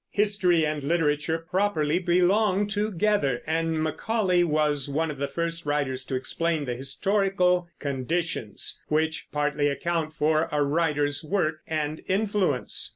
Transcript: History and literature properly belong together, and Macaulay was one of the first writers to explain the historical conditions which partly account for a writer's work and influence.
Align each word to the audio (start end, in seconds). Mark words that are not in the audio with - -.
History 0.09 0.65
and 0.65 0.83
literature 0.83 1.37
properly 1.37 1.99
belong 1.99 2.65
together, 2.65 3.43
and 3.45 3.83
Macaulay 3.83 4.43
was 4.43 4.89
one 4.89 5.11
of 5.11 5.19
the 5.19 5.27
first 5.27 5.63
writers 5.67 6.03
to 6.05 6.15
explain 6.15 6.65
the 6.65 6.73
historical 6.75 7.67
conditions 7.77 8.81
which 8.87 9.27
partly 9.31 9.67
account 9.69 10.15
for 10.15 10.49
a 10.51 10.63
writer's 10.63 11.23
work 11.23 11.59
and 11.67 12.01
influence. 12.07 12.89